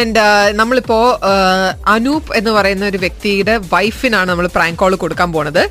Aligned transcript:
And 0.00 0.22
നമ്മളിപ്പോ 0.60 0.98
uh, 1.30 1.68
Anoop 1.94 2.30
എന്ന് 2.38 2.50
പറയുന്ന 2.56 2.84
ഒരു 2.92 2.98
വ്യക്തിയുടെ 3.04 3.54
വൈഫിനാണ് 3.74 4.28
നമ്മൾ 4.30 4.46
പ്രാങ്ക് 4.56 4.78
കോൾ 4.82 4.94
കൊടുക്കാൻ 5.02 5.28
പോണത്. 5.36 5.62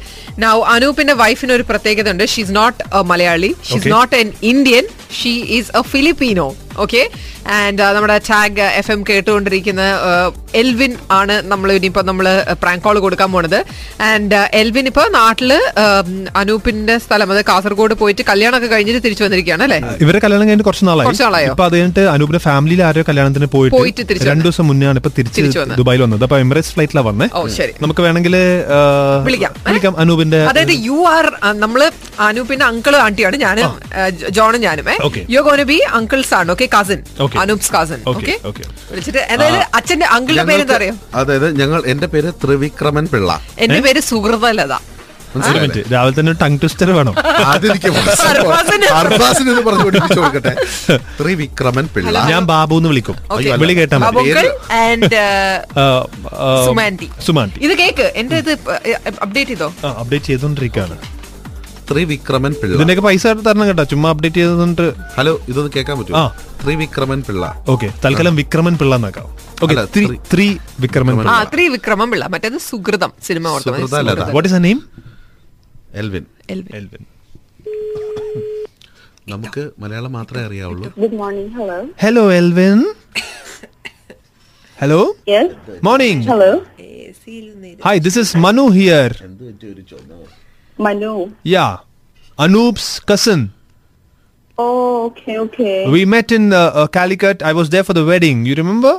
നൗ 0.45 0.55
അനൂപിന്റെ 0.75 1.15
വൈഫിന് 1.23 1.53
ഒരു 1.57 1.65
പ്രത്യേകത 1.71 2.13
ഉണ്ട് 2.15 2.25
she's 2.33 2.55
not 2.59 2.79
Malayali. 3.11 3.51
She's. 3.69 3.87
Not 3.95 4.15
an 4.21 4.29
Indian 4.53 4.85
she 5.19 5.33
is 5.57 5.71
a 5.81 5.83
Filipino 5.93 6.47
okay 6.85 7.01
and 7.55 7.83
നമ്മുടെ 7.95 8.15
ടാഗ് 8.29 8.65
എഫ് 8.79 8.91
എം 8.91 9.01
കേട്ടുകൊണ്ടിരിക്കുന്ന 9.09 9.83
uh, 10.07 10.27
എൽവിൻ 10.61 10.93
ആണ് 11.11 11.35
നമ്മൾ 11.51 11.69
ഇനിയിപ്പോ 11.77 12.01
നമ്മൾ 12.01 12.25
പ്രാങ്ക് 12.61 12.83
കോൾ 12.85 12.97
കൊടുക്കാൻ 12.99 13.29
പോണത്. 13.31 13.57
ആൻഡ് 14.09 14.39
എൽവിൻ 14.61 14.85
ഇപ്പൊ 14.91 15.03
നാട്ടിൽ 15.17 15.51
um, 15.83 16.09
അനൂപിന്റെ 16.41 16.95
സ്ഥലം 17.05 17.31
അത് 17.33 17.41
കാസർഗോഡ് 17.51 17.95
പോയിട്ട് 18.01 18.25
കല്യാണമൊക്കെ 18.31 18.69
കഴിഞ്ഞിട്ട് 18.73 19.01
തിരിച്ചു 19.05 19.25
വന്നിരിക്കുകയാണ് 19.27 19.63
അല്ലേ? 19.67 19.79
ഇവരെ 20.05 20.21
കല്യാണം 20.25 20.45
കഴിഞ്ഞിട്ട് 20.47 20.69
കുറച്ച് 20.69 20.87
നാളായി. 20.89 21.07
കുറച്ച് 21.09 21.25
നാളായോ? 21.27 21.51
ഇപ്പൊ 21.55 21.65
അത് 21.69 21.75
കഴിഞ്ഞിട്ട് 21.77 22.05
അനൂപിന്റെ 22.15 22.41
ഫാമിലിയിൽ 22.47 22.83
ആരോ 22.89 23.03
കല്യാണത്തിന് 23.11 23.49
പോയിട്ട് 23.55 23.75
പോയിട്ട് 23.77 24.01
തിരിച്ചു 24.09 24.29
രണ്ടു 24.31 24.45
ദിവസം 24.47 24.67
മുന്നെയാണ് 24.71 24.99
ഇപ്പൊ 25.03 25.13
തിരിച്ചു. 25.19 25.63
ദുബായിൽ 25.81 26.03
വന്നത്. 26.05 26.25
അപ്പൊ 26.29 26.39
എമിറേറ്റ്സ് 26.45 26.73
ഫ്ലൈറ്റിലാണ് 26.75 27.07
വന്നത് 27.09 27.37
ഓ 27.39 27.47
ശരി. 27.59 27.73
നമുക്ക് 27.85 28.03
വേണമെങ്കിൽ 28.07 28.35
വിളിക്കാം. 29.27 29.53
വിളിക്കാം 29.69 29.95
അനൂപിന്റെ 30.03 30.41
അതായത് 30.51 30.75
യു 30.89 30.99
ആർ 31.15 31.27
നമ്മൾ 31.65 31.81
അനൂപിന്റെ 32.25 32.65
അങ്കിളും 32.65 33.01
ആന്റിയാണ് 33.05 33.37
ഞാനും 33.37 33.71
uh, 33.97 34.09
ജോണും 34.37 34.61
ഞാനും 34.61 34.85
Okay. 35.07 35.25
You 35.35 35.41
gonna 35.47 35.61
be 35.71 35.79
uncles 35.97 36.33
ആണ് 36.39 36.51
okay 36.55 36.69
cousin 36.75 37.03
Anoop's 37.43 37.71
cousin 37.75 37.99
Okay, 38.07 38.37
okay 38.49 38.63
വിളിച്ചിട്ട് 38.91 39.21
അതായത് 39.33 39.77
അച്ഛന്റെ 39.77 40.05
അങ്കിളിന്റെ 40.15 40.51
പേര് 40.51 40.61
എന്താ 40.65 40.75
അറിയോ 40.75 40.93
അതായത് 41.13 41.61
ഞങ്ങൾ 41.61 41.83
എന്റെ 41.93 42.07
പേര് 42.07 42.33
ത്രിവിക്രമൻ 42.43 43.07
പിള്ള. 43.13 43.41
എന്റെ 43.59 43.81
പേര് 43.87 43.99
സുഹൃതലത. 44.09 44.73
ഒരു 45.37 45.55
മിനിറ്റ് 45.55 45.81
രാവിലെ 45.93 46.13
തന്നെ 46.19 46.33
ടങ് 46.41 46.59
ട്വിസ്റ്റർ 46.61 46.91
വേണം. 46.91 47.15
കൊടുക്കട്ടെ. 50.17 50.53
ത്രിവിക്രമൻ 51.19 51.85
പിള്ള. 51.95 52.17
ഞാൻ 52.31 52.45
ബാബു 52.51 52.77
എന്ന് 52.79 52.89
വിളിക്കും. 52.89 53.15
വിളി 53.63 53.73
കേട്ടാ 53.79 53.97
സുമാന്തി 56.67 57.09
ഇത് 57.67 57.73
കേക്ക് 57.83 58.07
എന്റെ 58.21 58.37
ഇത് 58.43 58.51
അപ്ഡേറ്റ് 59.25 59.51
ചെയ്തോ? 59.51 59.69
അപ്ഡേറ്റ് 60.01 60.25
ചെയ്തോണ്ടിരിക്കാണ്. 60.25 60.97
ത്രിവിക്രമൻ 61.87 62.53
പിള്ള 62.59 62.73
ഇതിന്റെയൊക്കെ 62.75 63.03
പൈസ 63.05 63.23
തരണം 63.41 63.65
കേട്ടോ 63.67 63.83
ചുമ്മാ 63.91 64.09
അപ്ഡേറ്റ് 64.13 64.39
ചെയ്തിട്ട് 64.39 64.87
ഹലോ 65.17 65.33
ഇതൊന്ന് 65.49 65.71
കേൾക്കാൻ 65.75 65.95
പറ്റുമോ 65.99 66.17
ആ. 66.17 66.23
ത്രിവിക്രമൻ 66.61 67.19
പിള്ള 67.27 67.43
ഓക്കെ 67.69 67.87
തൽക്കാലം 68.03 68.35
വിക്രമൻ 68.39 68.75
പിള്ള 68.79 68.93
എന്നാക്കാം 68.95 69.27
ഓക്കെ 69.57 69.73
അല്ല, 69.73 69.83
ത്രീ 69.93 70.03
ത്രി- 70.05 70.19
ത്രീ 70.31 70.47
വിക്രമൻ 70.81 71.13
ആ 71.13 71.19
പിള്ള 71.19 71.35
ത്രീ 71.53 71.65
വിക്രമം 71.75 72.09
പിള്ള 72.11 72.25
മറ്റേത് 72.33 72.57
സുഹൃതം 72.67 73.11
സിനിമ 73.21 73.45
ഓർത്തോ 73.49 73.71
മതി. 73.71 73.81
സുഹൃതലത. 73.83 74.09
സുഹൃതം. 74.11 74.33
What 74.35 74.49
is 74.49 74.57
a 74.57 74.63
name 74.65 74.79
Elvin 75.95 76.25
Elvin. 76.49 76.73
Elvin 76.77 77.03
നമുക്ക് 79.29 79.61
മലയാളം 79.79 80.11
മാത്രമേ 80.13 80.43
അറിയാവുള്ളൂ 80.45 80.89
Good 80.97 81.15
morning. 81.15 81.47
Hello. 81.55 81.79
Hello 82.03 82.23
Elvin 82.33 82.79
hello 84.77 84.99
Yes. 85.29 85.49
Morning 85.83 86.25
Hello. 86.29 86.51
Hi 87.83 87.99
this 88.05 88.19
is 88.21 88.37
Manu 88.43 88.65
here 88.75 89.11
Manu. 90.84 91.14
Yeah 91.56 91.66
അനൂപ്സ് 92.38 92.92
cousin 93.10 93.42
Oh, 94.58 95.06
okay, 95.06 95.34
okay. 95.38 95.76
We 95.92 96.00
met 96.04 96.30
in 96.36 96.52
uh, 96.52 96.58
uh, 96.80 96.86
Calicut. 96.96 97.42
I 97.50 97.52
was 97.58 97.70
there 97.70 97.84
for 97.88 97.94
the 97.98 98.04
wedding. 98.04 98.44
You 98.48 98.54
remember? 98.54 98.92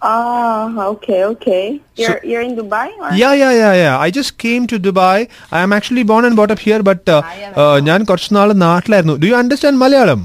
Ah, 0.00 0.86
okay, 0.94 1.20
okay. 1.24 1.62
You're 2.00 2.18
you're 2.30 2.42
in 2.48 2.52
Dubai? 2.56 2.86
Or? 3.02 3.10
Yeah, 3.20 3.34
yeah, 3.42 3.52
yeah, 3.60 3.74
yeah. 3.82 3.94
I 4.06 4.10
just 4.18 4.32
came 4.44 4.66
to 4.72 4.78
Dubai. 4.78 5.16
I 5.50 5.60
am 5.66 5.72
actually 5.72 6.04
born 6.10 6.24
and 6.28 6.36
brought 6.38 6.52
up 6.56 6.62
here, 6.66 6.80
but 6.90 7.08
uh, 7.08 7.20
uh, 7.62 7.76
ഞാൻ 7.88 8.02
കുറച്ച് 8.10 8.28
നാൾ 8.38 8.52
നാട്ടിലായിരുന്നു 8.66 9.16
do 9.22 9.28
you 9.30 9.36
understand 9.42 9.80
Malayalam 9.84 10.22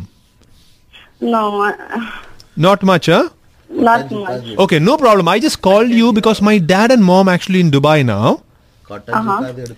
No, 1.35 1.43
uh, 1.69 1.71
not 2.67 2.85
much 2.91 3.19
not 3.69 4.11
much. 4.11 4.49
Okay, 4.63 4.79
no 4.79 4.95
problem. 4.97 5.27
I 5.27 5.39
just 5.39 5.61
called 5.67 5.89
you 5.89 6.13
because 6.13 6.41
my 6.41 6.57
dad 6.57 6.91
and 6.91 7.03
mom 7.03 7.27
actually 7.35 7.59
in 7.59 7.71
Dubai 7.71 7.99
now. 8.05 8.27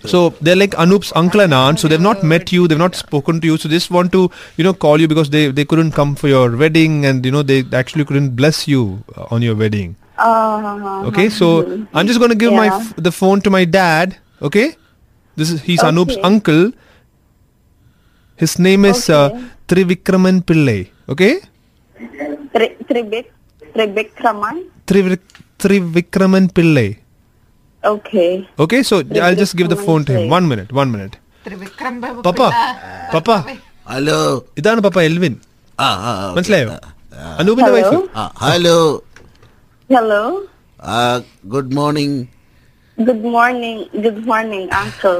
So 0.05 0.19
they're 0.41 0.55
like 0.55 0.71
Anoop's 0.71 1.11
uncle 1.15 1.41
and 1.41 1.53
aunt. 1.53 1.79
So 1.79 1.87
they've 1.87 2.01
not 2.01 2.23
met 2.23 2.51
you. 2.51 2.67
They've 2.67 2.77
not 2.77 2.95
spoken 2.95 3.41
to 3.41 3.47
you. 3.47 3.57
So 3.57 3.67
they 3.69 3.75
just 3.75 3.91
want 3.91 4.11
to, 4.13 4.29
you 4.57 4.63
know, 4.63 4.73
call 4.73 4.99
you 5.01 5.07
because 5.07 5.29
they 5.29 5.47
they 5.51 5.65
couldn't 5.65 5.91
come 5.91 6.15
for 6.15 6.27
your 6.27 6.55
wedding 6.55 7.05
and 7.05 7.25
you 7.25 7.31
know 7.31 7.43
they 7.43 7.63
actually 7.81 8.05
couldn't 8.05 8.35
bless 8.35 8.67
you 8.67 8.83
uh, 9.17 9.25
on 9.31 9.41
your 9.41 9.55
wedding. 9.55 9.95
Uh, 10.17 11.05
Okay, 11.09 11.29
so 11.29 11.47
I'm 11.93 12.07
just 12.07 12.19
going 12.19 12.29
to 12.29 12.39
give 12.45 12.53
my 12.53 12.67
f- 12.67 12.93
the 12.95 13.11
phone 13.11 13.41
to 13.41 13.49
my 13.49 13.65
dad. 13.65 14.17
Okay, 14.41 14.75
this 15.35 15.49
is 15.49 15.61
he's 15.61 15.81
Anoop's 15.81 16.17
Okay. 16.17 16.21
uncle. 16.31 16.71
His 18.43 18.57
name 18.59 18.85
is 18.85 19.09
uh, 19.09 19.29
Trivikraman 19.67 20.43
Pillai. 20.45 20.89
Okay, 21.09 21.41
Tri- 22.53 22.75
Tribik, 22.89 23.31
Tribikraman? 23.75 24.65
Trivikraman 25.59 26.51
Pillai. 26.59 27.00
Okay. 27.82 28.30
Okay, 28.58 28.82
so 28.82 28.94
I'll 29.22 29.36
just 29.36 29.54
give 29.56 29.68
the 29.68 29.76
phone 29.78 30.04
to 30.04 30.12
him. 30.12 30.18
Trivikraman 30.18 30.34
One 30.36 30.46
minute, 30.48 30.70
one 30.74 30.90
minute. 30.90 31.14
Trivikram 31.46 31.94
Papa, 32.26 32.46
Papa, 33.12 33.36
hello 33.86 34.16
ഇതാണ് 34.60 34.80
പപ്പ 34.86 34.98
Elwyn 35.08 35.34
ആ 35.78 35.88
ആ, 36.06 36.12
ആ, 36.12 36.24
മനസ്സിലായോ 36.36 36.70
അനൂപിന്റെ 37.40 37.70
wife 37.76 37.90
Hello. 37.90 38.00
ആ, 38.16 38.24
hello 38.44 38.78
Hello. 39.90 40.22
Good 41.54 41.74
morning 41.80 42.18
Good 42.98 43.24
morning. 43.32 43.78
Good 44.04 44.20
morning, 44.26 44.64
Uncle. 44.80 45.18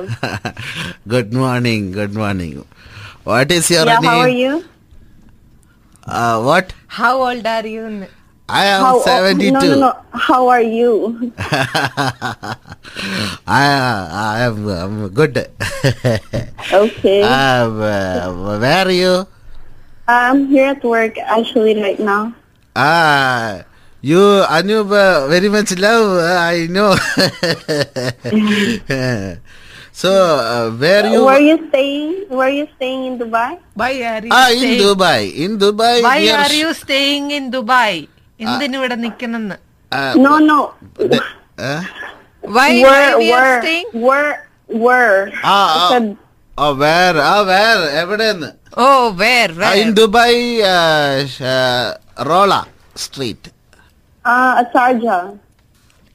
good 1.14 1.34
morning 1.40 1.88
good 1.98 2.16
morning 2.20 2.62
what 3.26 3.50
is 3.58 3.68
your 3.74 3.88
yeah, 3.90 4.06
how 4.08 4.18
are 4.26 4.34
you? 4.42 4.54
What 6.48 6.70
how 6.98 7.12
old 7.26 7.50
are 7.56 7.66
you 7.74 7.82
I 8.51 8.75
am 8.75 8.83
how, 8.83 8.99
72. 8.99 9.55
No, 9.55 9.63
no, 9.63 9.79
no. 9.79 9.95
How 10.11 10.51
are 10.51 10.59
you? 10.59 11.31
I, 13.47 13.47
I 13.47 14.43
am 14.43 14.67
I'm 14.67 15.07
good. 15.15 15.47
okay. 16.67 17.23
Um, 17.31 17.79
uh, 17.79 18.59
where 18.59 18.83
are 18.85 18.91
you? 18.91 19.23
I'm 20.03 20.51
here 20.51 20.75
at 20.75 20.83
work 20.83 21.15
actually 21.17 21.79
right 21.79 21.95
now. 21.95 22.35
Ah, 22.75 23.63
you, 24.03 24.19
Anub, 24.51 24.91
uh, 24.91 25.31
very 25.31 25.47
much 25.47 25.71
love, 25.79 26.19
uh, 26.19 26.35
I 26.35 26.67
know. 26.67 26.91
so, 29.95 30.11
uh, 30.11 30.75
where 30.75 31.07
you... 31.07 31.23
Were 31.23 31.39
you 31.39 31.55
staying? 31.71 32.27
Were 32.27 32.51
you 32.51 32.67
staying 32.75 33.05
in 33.05 33.15
Dubai? 33.15 33.63
Why 33.79 33.95
are 34.03 34.19
you 34.19 34.35
ah, 34.35 34.51
staying? 34.51 34.75
in 34.75 34.83
Dubai. 34.83 35.31
In 35.35 35.57
Dubai. 35.57 36.03
Why 36.03 36.27
are 36.35 36.51
you 36.51 36.75
staying 36.75 37.31
in 37.31 37.47
Dubai? 37.47 38.11
എന്തിനു 38.41 38.77
ഇവിടെ 38.77 38.95
നിക്കണെന്ന് 38.95 39.57
where 46.81 47.15
ah 47.27 47.35
where 47.51 47.89
where 49.21 49.73
in 49.81 49.89
Dubai 49.93 50.41
Rolla 52.29 52.53
street. 52.95 53.49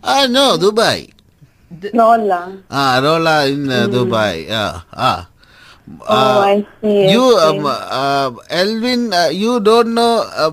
Ah 0.04 0.16
no 0.26 0.47
Dubai. 0.65 1.04
Ah 2.72 2.82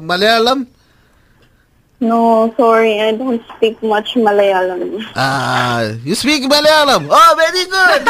Malayalam? 0.09 0.59
No, 2.09 2.19
sorry, 2.57 2.93
I 3.01 3.11
don't 3.19 3.41
speak 3.51 3.75
much 3.91 4.09
Malayalam. 4.25 4.81
Ah, 5.15 5.79
you 6.03 6.15
speak 6.15 6.43
Malayalam? 6.53 7.03
Oh, 7.19 7.29
very 7.41 7.63
good. 7.75 8.03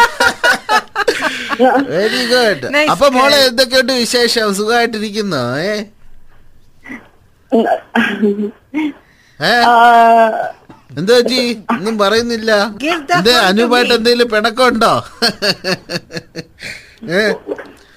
very 1.98 2.24
good. 2.34 2.60
Nice 2.76 2.90
അപ്പൊ. 2.94 3.08
മോളെ 3.18 3.40
എന്തൊക്കെയുണ്ട് 3.50 3.94
വിശേഷം 4.04 4.54
സുഖമായിട്ടിരിക്കുന്നു 4.60 5.44
ഏ 5.68 5.74
uh, 9.72 10.30
എന്തോ 11.00 11.16
G 11.30 11.40
ഒന്നും 11.76 11.96
പറയുന്നില്ല 12.02 12.52
എന്ത് 12.94 13.14
to 13.30 13.38
അനുപായിട്ട്. 13.50 13.94
എന്തെങ്കിലും 14.00 14.28
പിണക്കമുണ്ടോ 14.34 14.94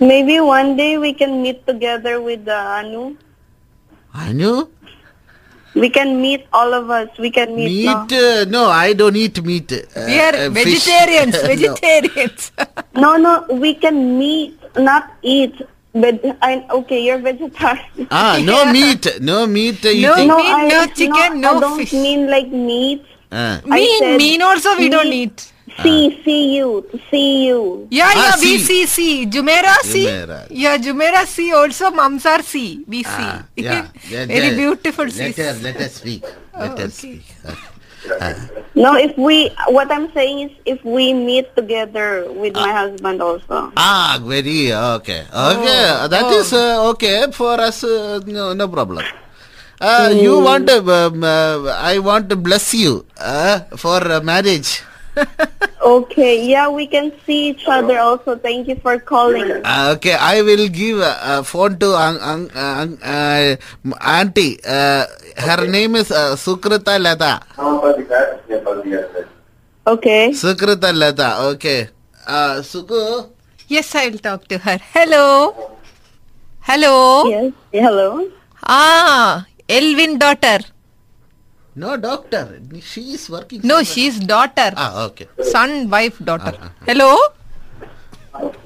maybe 0.09 0.37
one 0.57 0.71
day 0.81 0.93
we 1.05 1.11
can 1.21 1.33
meet 1.45 1.61
together 1.71 2.15
with 2.29 2.47
uh, 2.59 2.77
Anu. 2.79 3.05
Anu 4.25 4.53
We 5.77 5.91
can 5.91 6.23
meet 6.23 6.47
all 6.55 6.73
of 6.73 6.89
us. 6.89 7.09
We 7.19 7.31
can 7.31 7.55
meet. 7.55 7.85
Meat? 7.85 8.11
No, 8.11 8.41
uh, 8.41 8.45
no 8.49 8.63
I 8.71 8.95
don't 8.95 9.15
eat 9.15 9.45
meat. 9.45 9.71
Uh, 9.73 10.05
we 10.07 10.19
are 10.19 10.35
uh, 10.35 10.49
vegetarians. 10.49 11.37
vegetarians. 11.53 12.53
no. 12.95 13.17
no. 13.19 13.45
We 13.51 13.75
can 13.75 14.19
meet, 14.19 14.59
not 14.77 15.13
eat. 15.21 15.61
But 15.93 16.21
I, 16.41 16.67
okay, 16.71 17.05
you're 17.05 17.19
vegetarian. 17.19 18.09
Ah, 18.11 18.41
no 18.43 18.63
yeah. 18.63 18.73
meat. 18.73 19.21
No 19.21 19.47
meat. 19.47 19.85
Uh, 19.85 19.93
no 19.93 20.17
meat, 20.17 20.27
no, 20.27 20.39
I, 20.39 20.69
no 20.69 20.87
chicken, 20.87 21.41
no, 21.41 21.53
no 21.53 21.57
I 21.57 21.61
don't 21.61 21.79
fish. 21.79 21.93
mean 21.93 22.31
like 22.31 22.49
meat. 22.49 23.05
Uh. 23.31 23.61
Mean, 23.67 24.17
mean 24.17 24.43
also 24.43 24.77
we 24.77 24.85
meat. 24.85 24.93
don't 24.93 25.13
eat 25.13 25.53
see 26.25 26.57
you, 26.57 26.85
to. 27.11 27.89
Yeah, 27.91 28.09
Ah, 28.15 28.15
yeah, 28.15 28.37
we 28.41 28.59
see. 28.59 28.87
see, 28.87 28.87
see. 28.87 29.27
Jumeirah, 29.27 29.81
see. 29.83 30.07
Jumeirah. 30.07 30.47
Yeah, 30.51 30.77
Jumeirah, 30.79 31.27
see. 31.27 31.53
Also, 31.53 31.91
Mamzar, 31.91 32.43
see. 32.43 32.85
We. 32.87 33.05
Ah, 33.07 33.45
yeah. 33.57 33.89
Yeah, 34.09 34.25
Very 34.27 34.51
yeah. 34.53 34.57
beautiful, 34.57 35.05
Let 35.05 35.15
see. 35.15 35.33
her, 35.43 35.53
let 35.63 35.77
us 35.81 35.93
speak. 35.95 36.23
Let 36.57 36.71
Oh, 36.79 36.85
us 36.85 36.95
okay. 36.99 37.21
speak. 37.21 37.25
No, 38.77 38.95
if 38.95 39.17
we, 39.19 39.51
what 39.69 39.91
I'm 39.91 40.13
saying 40.13 40.39
is, 40.47 40.53
if 40.65 40.85
we 40.85 41.13
meet 41.13 41.49
together 41.57 42.31
with 42.31 42.55
my 42.55 42.71
husband 42.71 43.21
also. 43.23 43.73
Ah, 43.77 44.21
very 44.23 44.71
okay. 45.01 45.27
Okay, 45.27 45.83
that 46.07 46.27
is 46.31 46.53
uh, 46.53 46.87
okay 46.95 47.27
for 47.33 47.59
us. 47.59 47.83
Uh, 47.83 48.21
no, 48.27 48.53
no 48.53 48.69
problem. 48.69 49.03
Uh, 49.81 50.13
You 50.15 50.39
want? 50.39 50.69
to, 50.69 50.79
Um, 50.87 51.25
uh, 51.25 51.67
I 51.83 51.99
want 51.99 52.29
to 52.31 52.37
bless 52.37 52.75
you 52.75 53.05
uh, 53.19 53.61
for 53.77 53.99
uh, 54.07 54.21
marriage. 54.21 54.85
Okay, 55.87 56.43
yeah, 56.43 56.67
we 56.69 56.87
can 56.91 57.13
see 57.25 57.55
each 57.55 57.63
other 57.69 57.99
also. 58.01 58.35
Thank 58.35 58.67
you 58.67 58.75
for 58.83 58.99
calling. 58.99 59.63
Uh, 59.63 59.95
okay, 59.95 60.15
I 60.19 60.43
will 60.43 60.67
give 60.67 60.99
a, 60.99 61.15
a 61.23 61.45
phone 61.45 61.79
to 61.79 61.95
un, 61.95 62.19
un, 62.19 62.51
un, 62.51 62.99
uh, 62.99 63.55
auntie. 64.03 64.59
Uh, 64.67 65.07
her 65.37 65.63
name 65.71 65.95
is 65.95 66.11
uh, 66.11 66.35
Sukrita 66.35 66.99
Lata. 66.99 67.39
Okay. 69.87 70.35
Sukrita 70.35 70.91
Lata. 70.91 71.55
Okay. 71.55 71.89
Uh, 72.27 72.59
Suku. 72.67 73.31
Yes, 73.69 73.95
I 73.95 74.09
will 74.09 74.19
talk 74.19 74.49
to 74.49 74.59
her. 74.59 74.79
Hello. 74.93 75.55
Hello. 76.63 77.31
Yes. 77.31 77.53
Hello. 77.71 78.27
Ah, 78.67 79.47
Elvin 79.69 80.19
daughter. 80.19 80.67
No, 81.77 81.97
doctor. 81.97 82.61
She 82.81 83.03
is 83.15 83.29
working. 83.29 83.61
No, 83.63 83.83
somewhere. 83.83 84.09
is 84.09 84.19
daughter. 84.21 84.69
Ah, 84.77 85.05
okay. 85.07 85.27
Son, 85.53 85.91
wife, 85.91 86.19
daughter. 86.25 86.55
Hello. 86.87 87.11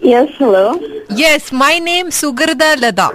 Yes. 0.01 0.29
Hello. 0.39 0.79
Yes, 1.23 1.51
my 1.53 1.79
name 1.79 2.11
Sugarda 2.11 2.77
Lada. 2.81 3.09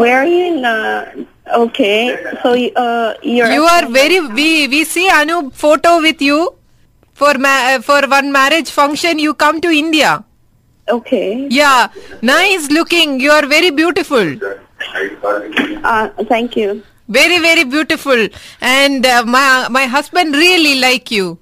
Where 0.00 0.18
are 0.20 0.26
you 0.26 0.44
in? 0.52 0.64
Uh, 0.64 1.24
okay. 1.64 2.16
So 2.42 2.52
you- 2.54 2.72
uh, 2.76 3.14
you're. 3.22 3.50
You 3.52 3.62
are 3.76 3.86
very. 4.00 4.20
We 4.40 4.48
we 4.74 4.84
see 4.84 5.08
Anu 5.20 5.38
photo 5.64 5.94
with 6.08 6.20
you 6.20 6.38
for 7.22 7.32
ma- 7.46 7.56
uh, 7.72 7.80
for 7.90 8.00
one 8.16 8.30
marriage 8.40 8.70
function. 8.80 9.18
You 9.18 9.34
come 9.46 9.60
to 9.62 9.70
India. 9.82 10.12
Okay. 10.98 11.46
Yeah, 11.50 11.88
nice 12.34 12.70
looking. 12.70 13.18
You 13.20 13.30
are 13.40 13.46
very 13.46 13.70
beautiful. 13.82 14.34
Uh, 15.84 16.08
thank 16.34 16.56
you. 16.56 16.82
Very 17.18 17.38
very 17.38 17.64
beautiful. 17.64 18.28
And 18.60 19.04
uh, 19.06 19.24
my 19.26 19.68
my 19.70 19.86
husband 19.86 20.34
really 20.34 20.74
like 20.80 21.10
you. 21.10 21.38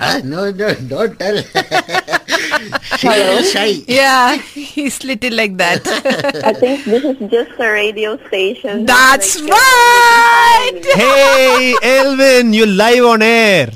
Ah, 0.00 0.20
no, 0.24 0.50
no, 0.50 0.74
don't 0.74 1.16
tell. 1.18 1.36
she 2.98 3.08
shy. 3.52 3.84
Yeah, 3.86 4.36
he's 4.54 5.04
little 5.04 5.34
like 5.34 5.56
that. 5.58 5.86
I 6.44 6.52
think 6.52 6.84
this 6.84 7.04
is 7.04 7.18
just 7.30 7.52
a 7.60 7.70
radio 7.70 8.16
station. 8.26 8.86
That's 8.86 9.40
Like, 9.40 9.50
right. 9.52 10.82
Hey, 10.98 11.74
Elvin, 11.82 12.52
you 12.52 12.66
live 12.66 13.04
on 13.04 13.22
air. 13.22 13.70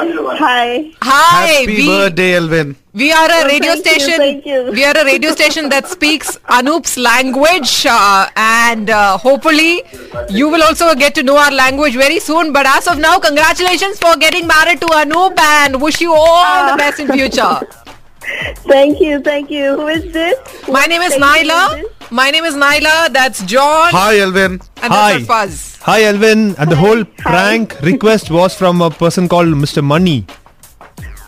Hi. 0.00 0.92
Hi. 1.02 1.46
Happy 1.46 1.66
we, 1.66 1.86
birthday, 1.86 2.34
Elvin. 2.36 2.76
we 2.94 3.10
are 3.10 3.28
a 3.28 3.42
Oh, 3.42 3.46
radio 3.46 3.72
thank 3.72 3.84
you, 3.86 3.92
station. 3.94 4.16
thank 4.16 4.46
you. 4.46 4.70
We 4.70 4.84
are 4.84 4.96
a 4.96 5.04
radio 5.04 5.32
station 5.32 5.68
that 5.70 5.88
speaks 5.94 6.36
Anoop's 6.48 6.96
language, 6.96 7.84
uh, 7.90 8.28
and 8.36 8.90
uh, 8.90 9.18
hopefully 9.18 9.82
you 10.30 10.48
will 10.48 10.62
also 10.62 10.94
get 10.94 11.16
to 11.16 11.24
know 11.24 11.36
our 11.36 11.50
language 11.50 11.94
very 11.94 12.20
soon. 12.20 12.52
But 12.52 12.66
as 12.66 12.86
of 12.86 12.98
now, 12.98 13.18
congratulations 13.18 13.98
for 13.98 14.16
getting 14.16 14.46
married 14.46 14.80
to 14.82 14.86
Anoop, 14.86 15.36
and 15.38 15.82
wish 15.82 16.00
you 16.00 16.12
all 16.12 16.44
Ah. 16.46 16.70
the 16.72 16.76
best 16.78 17.00
in 17.00 17.08
future. 17.08 17.58
Thank 18.68 19.00
you. 19.00 19.20
Thank 19.20 19.50
you. 19.50 19.74
Who 19.76 19.88
is 19.88 20.12
this? 20.12 20.38
My 20.68 20.86
name 20.86 21.02
is 21.02 21.14
Thank 21.14 21.24
Naila. 21.50 21.68
who 21.70 21.76
is 21.76 21.82
this? 21.82 22.10
My 22.12 22.30
name 22.30 22.44
is 22.44 22.54
Naila. 22.54 23.12
That's 23.12 23.42
John, 23.44 23.90
Hi, 23.90 24.18
Elvin. 24.20 24.60
and 24.83 24.89
Hi. 24.93 25.13
that's 25.13 25.29
our 25.29 25.29
Fuzz. 25.31 25.77
Hi, 25.81 26.03
Elvin. 26.03 26.55
And 26.57 26.69
the 26.69 26.75
whole 26.75 27.03
prank 27.25 27.75
request 27.81 28.29
was 28.29 28.53
from 28.55 28.81
a 28.81 28.89
person 28.91 29.27
called 29.27 29.47
Mr. 29.63 29.83
Money. 29.83 30.25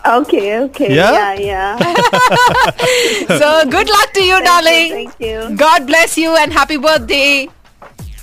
Okay. 0.06 0.58
Okay. 0.60 0.94
Yeah? 0.94 1.34
Yeah. 1.34 1.34
Yeah. 1.50 1.70
So 3.42 3.48
good 3.66 3.88
luck 3.88 4.12
to 4.14 4.22
you, 4.22 4.36
Thank 4.36 4.46
darling. 4.50 4.86
you, 4.86 4.96
Thank 4.98 5.14
you. 5.20 5.56
God 5.56 5.86
bless 5.86 6.16
you 6.16 6.36
and 6.36 6.52
happy 6.52 6.76
birthday. 6.78 7.48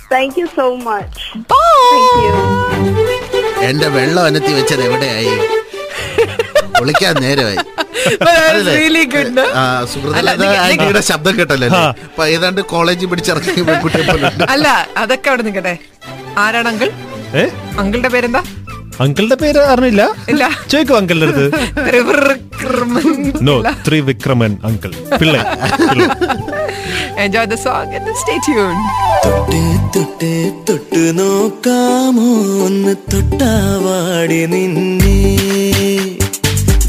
Thank 0.08 0.36
you 0.36 0.46
so 0.48 0.76
much. 0.78 1.14
Bye. 1.52 1.90
Thank 1.94 2.14
you. 2.26 2.36
എന്റെ 3.68 3.88
വെള്ളം 3.94 4.22
അനത്തി 4.28 4.52
വെച്ചത് 4.56 4.82
എവിടെയായി 4.86 5.34
വിളിക്കാൻ 6.78 7.14
നേരമായി 7.24 7.62
But 8.19 8.27
that 8.27 8.55
was 8.55 8.67
really 8.79 9.05
good, 9.15 9.29
no? 9.35 9.45
ആ, 9.55 9.79
അല്ല, 9.79 9.85
സുഹൃത്തുക്കളെ 9.85 10.35
നിങ്ങ- 10.35 10.57
ആന്റിയുടെ 10.57 11.01
ശബ്ദം 11.01 11.39
കേട്ടല്ലേ? 11.39 11.67
അപ്പൊ 11.67 12.25
ഏതാണ്ട് 12.25 12.61
കോളേജിൽ 12.61 13.05
പിടിച്ചിറക്കി 13.05 13.61
അല്ല 14.49 14.87
അതൊക്കെ 14.97 15.29
അവിടെ 15.29 15.41
നിൽക്കട്ടെ. 15.41 15.77
ആരാണ് 16.37 16.67
അങ്കിൾ? 16.67 16.89
അങ്കിളുടെ 17.79 18.07
പേരെന്താ? 18.07 18.43
അങ്കിളുടെ 18.99 19.35
പേര് 19.35 19.57
അറിഞ്ഞില്ല. 19.57 20.15
ഇല്ല. 20.29 20.59
ചോദിക്കോ 20.71 20.97
അങ്കിളുടെ 20.97 21.25
അടുത്ത്. 21.25 21.45
No 23.41 23.63
Trivikraman 23.87 24.57
uncle. 24.63 25.17
Pillai. 25.17 25.39
Enjoy 27.17 27.45
the 27.45 27.55
song 27.55 27.95
and 27.95 28.15
stay 28.15 28.37
tune 28.47 28.75
തൊട്ട് 29.25 29.95
തൊട്ട് 29.95 30.53
തൊട്ട് 30.69 31.19
നോക്കാമോ? 31.19 32.27
ഒന്ന് 32.65 32.95
തൊട്ടാവാടി 33.13 34.45
നിന്നെ. 34.45 35.19